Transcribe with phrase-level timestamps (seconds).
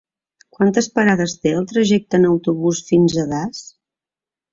[0.59, 3.61] Quantes parades té el trajecte en autobús fins a Das?